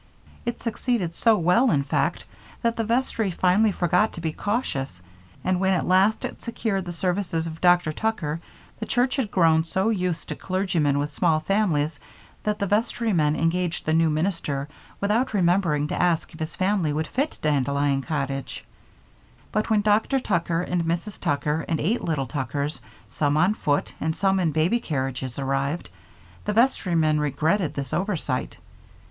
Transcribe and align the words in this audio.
It 0.47 0.59
succeeded 0.59 1.13
so 1.13 1.37
well, 1.37 1.69
in 1.69 1.83
fact, 1.83 2.25
that 2.63 2.75
the 2.75 2.83
vestry 2.83 3.29
finally 3.29 3.71
forgot 3.71 4.13
to 4.13 4.19
be 4.21 4.31
cautious, 4.33 4.99
and 5.43 5.59
when 5.59 5.75
at 5.75 5.85
last 5.87 6.25
it 6.25 6.41
secured 6.41 6.85
the 6.85 6.91
services 6.91 7.45
of 7.45 7.61
Dr. 7.61 7.91
Tucker, 7.93 8.41
the 8.79 8.87
church 8.87 9.17
had 9.17 9.29
grown 9.29 9.63
so 9.63 9.89
used 9.91 10.27
to 10.29 10.35
clergymen 10.35 10.97
with 10.97 11.13
small 11.13 11.39
families 11.39 11.99
that 12.41 12.57
the 12.57 12.65
vestrymen 12.65 13.35
engaged 13.37 13.85
the 13.85 13.93
new 13.93 14.09
minister 14.09 14.67
without 14.99 15.35
remembering 15.35 15.87
to 15.89 16.01
ask 16.01 16.33
if 16.33 16.39
his 16.39 16.55
family 16.55 16.91
would 16.91 17.05
fit 17.05 17.37
Dandelion 17.39 18.01
Cottage. 18.01 18.65
But 19.51 19.69
when 19.69 19.81
Dr. 19.81 20.19
Tucker 20.19 20.63
and 20.63 20.83
Mrs. 20.83 21.19
Tucker 21.21 21.63
and 21.67 21.79
eight 21.79 22.01
little 22.03 22.25
Tuckers, 22.25 22.81
some 23.07 23.37
on 23.37 23.53
foot 23.53 23.93
and 24.01 24.15
some 24.15 24.39
in 24.39 24.51
baby 24.51 24.79
carriages, 24.79 25.37
arrived, 25.37 25.91
the 26.45 26.53
vestrymen 26.53 27.19
regretted 27.19 27.75
this 27.75 27.93
oversight. 27.93 28.57